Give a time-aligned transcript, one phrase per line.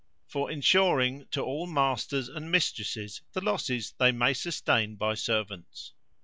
[0.25, 5.93] For insuring to all masters and mistresses the losses they may sustain by servants.